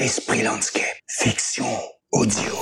[0.00, 1.66] Esprit Landscape, fiction
[2.12, 2.54] audio.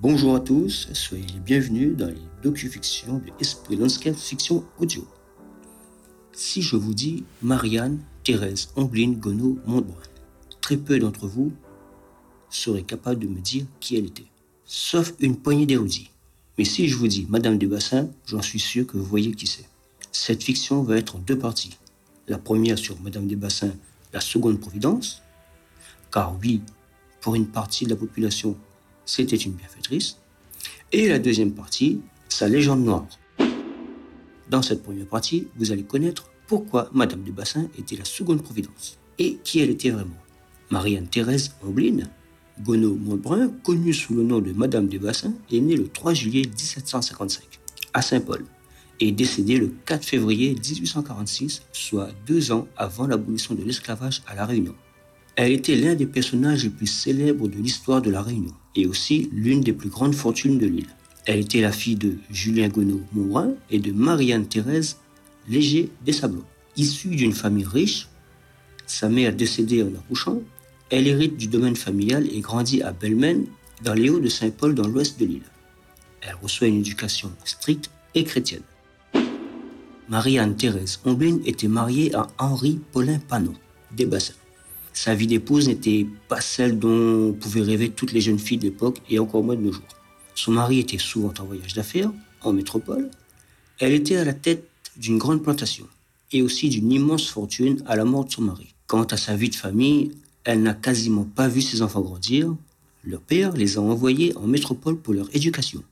[0.00, 5.06] Bonjour à tous, soyez les bienvenus dans les docu-fictions de Esprit Landscape Fiction Audio.
[6.32, 10.00] Si je vous dis Marianne Thérèse Ombline Gonneau Montbrun,
[10.62, 11.52] très peu d'entre vous
[12.54, 14.26] seraient capables de me dire qui elle était,
[14.64, 16.10] sauf une poignée d'érudits.
[16.58, 19.66] Mais si je vous dis Madame Desbassins, j'en suis sûr que vous voyez qui c'est.
[20.12, 21.78] Cette fiction va être en deux parties.
[22.28, 23.74] La première sur Madame Desbassins,
[24.12, 25.22] la seconde Providence,
[26.12, 26.60] car oui,
[27.20, 28.56] pour une partie de la population,
[29.06, 30.18] c'était une bienfaitrice.
[30.92, 33.06] Et la deuxième partie, sa légende noire.
[34.50, 38.98] Dans cette première partie, vous allez connaître pourquoi Madame de Bassin était la seconde Providence
[39.18, 40.16] et qui elle était vraiment.
[40.70, 42.10] Marianne-Thérèse Ambline,
[42.60, 46.42] Gonneau Montbrun, connue sous le nom de Madame de Bassin, est née le 3 juillet
[46.42, 47.44] 1755
[47.94, 48.44] à Saint-Paul
[49.00, 54.46] et décédée le 4 février 1846, soit deux ans avant l'abolition de l'esclavage à La
[54.46, 54.74] Réunion.
[55.34, 59.28] Elle était l'un des personnages les plus célèbres de l'histoire de La Réunion et aussi
[59.32, 60.94] l'une des plus grandes fortunes de l'île.
[61.24, 64.98] Elle était la fille de Julien Gonneau Montbrun et de Marianne-Thérèse
[65.48, 66.44] Léger des Sablons.
[66.76, 68.08] Issue d'une famille riche,
[68.86, 70.40] sa mère décédée en accouchant,
[70.92, 73.46] elle hérite du domaine familial et grandit à Belmen,
[73.82, 75.42] dans les Hauts de Saint-Paul, dans l'ouest de l'île.
[76.20, 78.62] Elle reçoit une éducation stricte et chrétienne.
[80.10, 83.54] Marie-Anne-Thérèse Ombline était mariée à Henri Paulin Panot,
[83.90, 84.34] des Bassins.
[84.92, 89.00] Sa vie d'épouse n'était pas celle dont pouvaient rêver toutes les jeunes filles de l'époque
[89.08, 89.82] et encore moins de nos jours.
[90.34, 93.10] Son mari était souvent en voyage d'affaires, en métropole.
[93.78, 95.86] Elle était à la tête d'une grande plantation
[96.32, 98.74] et aussi d'une immense fortune à la mort de son mari.
[98.86, 100.10] Quant à sa vie de famille,
[100.44, 102.54] elle n'a quasiment pas vu ses enfants grandir.
[103.04, 105.82] Leur père les a envoyés en métropole pour leur éducation.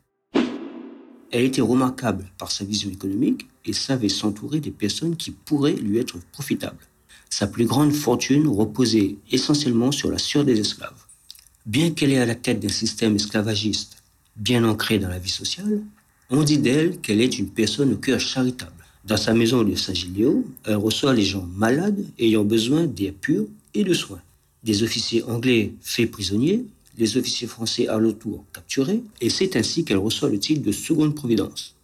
[1.33, 5.99] Elle était remarquable par sa vision économique et savait s'entourer des personnes qui pourraient lui
[5.99, 6.84] être profitables.
[7.28, 11.06] Sa plus grande fortune reposait essentiellement sur la sueur des esclaves.
[11.66, 14.00] Bien qu'elle est à la tête d'un système esclavagiste
[14.37, 15.83] bien ancré dans la vie sociale,
[16.31, 18.72] on dit d'elle qu'elle est une personne au cœur charitable.
[19.05, 23.84] Dans sa maison de Saint-Gilléo, elle reçoit les gens malades ayant besoin d'air pur et
[23.84, 24.22] de soins.
[24.62, 26.65] Des officiers anglais faits prisonniers,
[26.98, 31.15] les officiers français à l'autour capturés, et c'est ainsi qu'elle reçoit le titre de seconde
[31.15, 31.76] providence.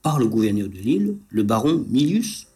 [0.00, 2.46] Par le gouverneur de l'île, le baron Milius,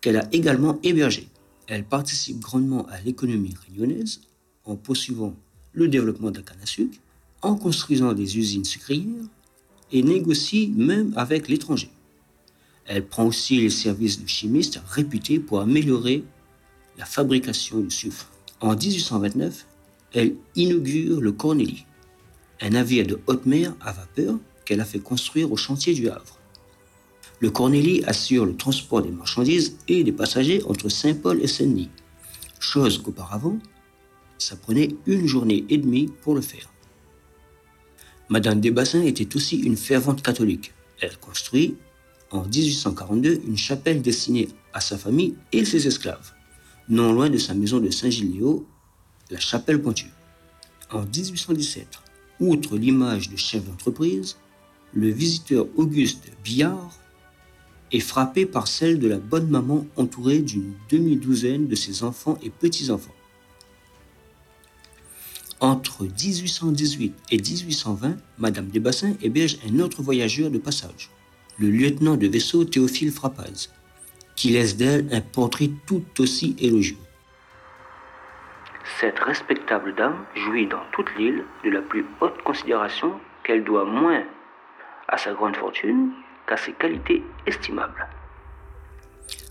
[0.00, 1.28] qu'elle a également hébergé.
[1.66, 4.20] Elle participe grandement à l'économie réunionnaise
[4.64, 5.34] en poursuivant
[5.72, 6.98] le développement de la canne à sucre,
[7.42, 9.24] en construisant des usines sucrières
[9.92, 11.90] et négocie même avec l'étranger.
[12.86, 16.24] Elle prend aussi les services de chimistes réputés pour améliorer
[16.98, 18.30] la fabrication du sucre.
[18.60, 19.66] En 1829,
[20.12, 21.86] elle inaugure le Cornélie,
[22.60, 26.38] un navire de haute mer à vapeur qu'elle a fait construire au chantier du Havre.
[27.40, 31.90] Le Cornélie assure le transport des marchandises et des passagers entre Saint-Paul et Saint-Denis,
[32.60, 33.58] chose qu'auparavant,
[34.38, 36.70] ça prenait une journée et demie pour le faire.
[38.28, 40.72] Madame Desbassins était aussi une fervente catholique.
[41.00, 41.76] Elle construit
[42.30, 46.32] en 1842 une chapelle destinée à sa famille et ses esclaves,
[46.88, 48.66] non loin de sa maison de Saint-Gilléo,
[49.30, 50.10] la chapelle Pointue.
[50.90, 51.88] En 1817,
[52.40, 54.36] outre l'image de chef d'entreprise,
[54.92, 56.98] le visiteur Auguste Billard
[57.90, 62.50] est frappé par celle de la bonne maman entourée d'une demi-douzaine de ses enfants et
[62.50, 63.14] petits-enfants.
[65.60, 71.10] Entre 1818 et 1820, Madame Desbassins héberge un autre voyageur de passage,
[71.58, 73.70] le lieutenant de vaisseau Théophile Frappaz,
[74.44, 76.98] qui laisse d'elle un portrait tout aussi élogieux.
[79.00, 84.22] Cette respectable dame jouit dans toute l'île de la plus haute considération qu'elle doit moins
[85.08, 86.10] à sa grande fortune
[86.46, 88.06] qu'à ses qualités estimables.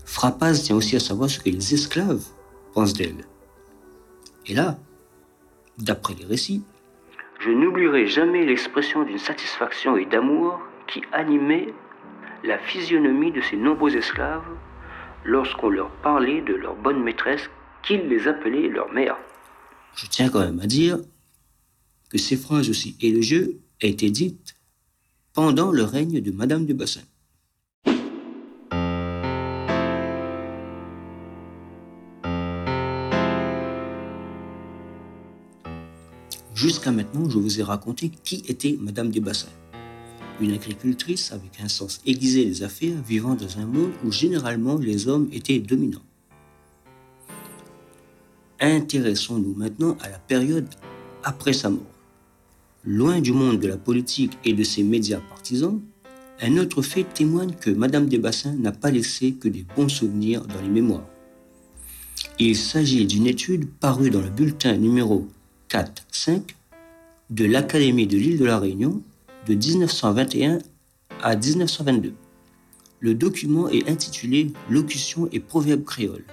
[0.04, 2.22] Frappaz tient aussi à savoir ce que les esclaves
[2.72, 3.24] pensent d'elle.
[4.46, 4.76] Et là,
[5.76, 6.62] d'après les récits,
[7.40, 11.74] je n'oublierai jamais l'expression d'une satisfaction et d'amour qui animait
[12.44, 14.44] la physionomie de ces nombreux esclaves
[15.24, 17.42] lorsqu'on leur parlait de leur bonne maîtresse
[17.82, 19.16] qu'ils les appelaient leur mère.
[19.96, 20.98] Je tiens quand même à dire
[22.10, 24.54] que ces phrases aussi élogieuses été dites
[25.32, 27.02] pendant le règne de Madame de Bassin.
[36.54, 39.48] Jusqu'à maintenant, je vous ai raconté qui était Madame Desbassins.
[40.40, 45.06] Une agricultrice avec un sens aiguisé des affaires vivant dans un monde où généralement les
[45.06, 46.02] hommes étaient dominants.
[48.60, 50.68] Intéressons-nous maintenant à la période
[51.22, 51.82] après sa mort.
[52.84, 55.80] Loin du monde de la politique et de ses médias partisans,
[56.40, 60.60] un autre fait témoigne que Madame Desbassins n'a pas laissé que des bons souvenirs dans
[60.60, 61.06] les mémoires.
[62.38, 65.28] Il s'agit d'une étude parue dans le bulletin numéro
[65.70, 66.42] 4-5
[67.30, 69.00] de l'Académie de l'île de la Réunion
[69.46, 70.58] de 1921
[71.22, 72.14] à 1922.
[73.00, 76.24] Le document est intitulé Locution et proverbe créole.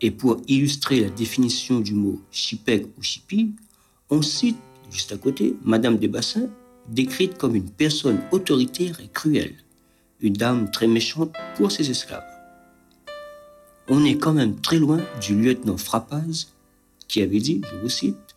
[0.00, 3.52] Et pour illustrer la définition du mot chipek ou chipi,
[4.10, 4.56] on cite
[4.90, 6.48] juste à côté Madame Desbassins,
[6.88, 9.54] décrite comme une personne autoritaire et cruelle,
[10.20, 12.24] une dame très méchante pour ses esclaves.
[13.88, 16.48] On est quand même très loin du lieutenant Frappaz
[17.08, 18.29] qui avait dit, je vous cite,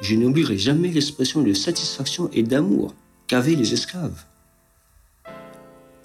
[0.00, 2.94] Je n'oublierai jamais l'expression de satisfaction et d'amour
[3.26, 4.24] qu'avaient les esclaves.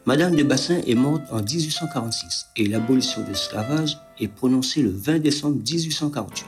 [0.05, 5.19] Madame de Bassin est morte en 1846 et l'abolition de l'esclavage est prononcée le 20
[5.19, 6.45] décembre 1848.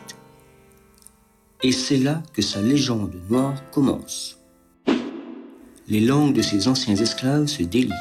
[1.63, 4.37] Et c'est là que sa légende noire commence.
[5.87, 7.93] Les langues de ces anciens esclaves se délient.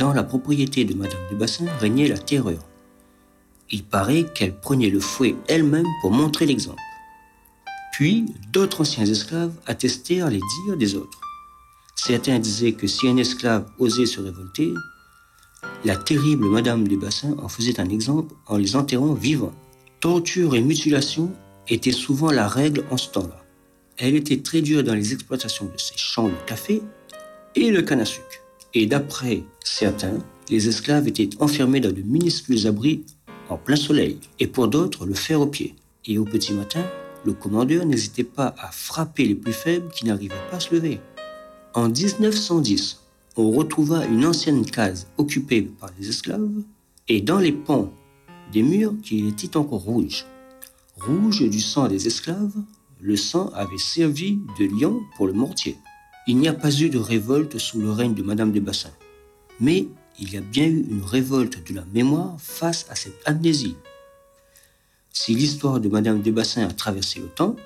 [0.00, 2.66] Dans la propriété de Madame de Bassin régnait la terreur.
[3.70, 6.82] Il paraît qu'elle prenait le fouet elle-même pour montrer l'exemple.
[7.96, 11.18] Puis, d'autres anciens esclaves attestèrent les dires des autres.
[11.94, 14.74] Certains disaient que si un esclave osait se révolter,
[15.82, 19.54] la terrible Madame des Bassins en faisait un exemple en les enterrant vivants.
[20.00, 21.32] Torture et mutilation
[21.68, 23.42] étaient souvent la règle en ce temps-là.
[23.96, 26.82] Elle était très dure dans les exploitations de ses champs de café
[27.54, 28.42] et le canne à sucre.
[28.74, 30.18] Et d'après certains,
[30.50, 33.06] les esclaves étaient enfermés dans de minuscules abris
[33.48, 35.74] en plein soleil, et pour d'autres, le fer au pied.
[36.04, 36.84] Et au petit matin,
[37.26, 41.00] le commandeur n'hésitait pas à frapper les plus faibles qui n'arrivaient pas à se lever.
[41.74, 43.00] En 1910,
[43.36, 46.62] on retrouva une ancienne case occupée par les esclaves,
[47.08, 47.92] et dans les pans
[48.52, 50.24] des murs qui étaient encore rouges.
[51.00, 52.56] Rouge du sang des esclaves,
[53.00, 55.76] le sang avait servi de lion pour le mortier.
[56.26, 58.94] Il n'y a pas eu de révolte sous le règne de Madame des Bassins.
[59.60, 59.88] Mais
[60.18, 63.76] il y a bien eu une révolte de la mémoire face à cette amnésie.
[65.18, 67.56] Si l'histoire de Madame des Bassins a traversé le temps,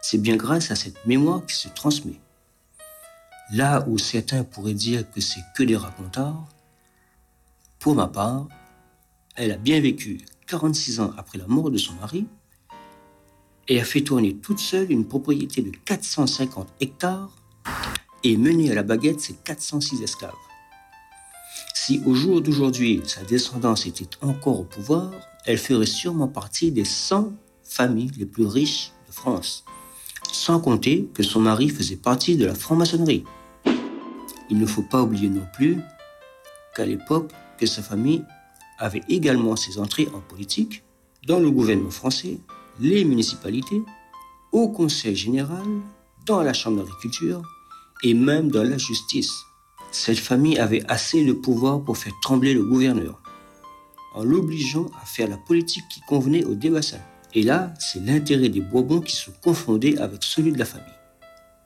[0.00, 2.18] c'est bien grâce à cette mémoire qui se transmet.
[3.52, 6.48] Là où certains pourraient dire que c'est que des racontards,
[7.78, 8.48] pour ma part,
[9.34, 12.26] elle a bien vécu 46 ans après la mort de son mari
[13.68, 17.30] et a fait tourner toute seule une propriété de 450 hectares
[18.24, 20.32] et mené à la baguette ses 406 esclaves.
[21.78, 25.10] Si au jour d'aujourd'hui sa descendance était encore au pouvoir,
[25.44, 29.62] elle ferait sûrement partie des 100 familles les plus riches de France,
[30.32, 33.24] sans compter que son mari faisait partie de la franc-maçonnerie.
[34.48, 35.78] Il ne faut pas oublier non plus
[36.74, 38.24] qu'à l'époque, que sa famille
[38.78, 40.82] avait également ses entrées en politique
[41.26, 42.38] dans le gouvernement français
[42.80, 43.82] les municipalités,
[44.50, 45.66] au Conseil général,
[46.24, 47.42] dans la Chambre d'agriculture
[48.02, 49.44] et même dans la justice.
[49.98, 53.18] Cette famille avait assez de pouvoir pour faire trembler le gouverneur,
[54.14, 57.00] en l'obligeant à faire la politique qui convenait aux Desbassins.
[57.32, 60.86] Et là, c'est l'intérêt des Bourbons qui se confondait avec celui de la famille.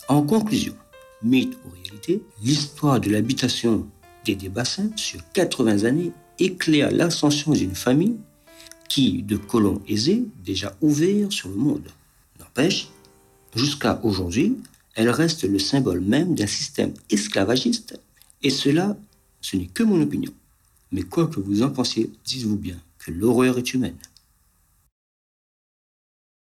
[0.08, 0.76] En conclusion,
[1.22, 3.88] mythe ou réalité, l'histoire de l'habitation
[4.24, 8.16] des Desbassins sur 80 années éclaire l'ascension d'une famille
[8.88, 11.88] qui, de colons aisés, déjà ouverts sur le monde.
[12.38, 12.90] N'empêche,
[13.56, 14.56] jusqu'à aujourd'hui,
[14.94, 18.00] elle reste le symbole même d'un système esclavagiste,
[18.42, 18.96] et cela,
[19.40, 20.32] ce n'est que mon opinion.
[20.92, 23.96] Mais quoi que vous en pensiez, dites-vous bien que l'horreur est humaine.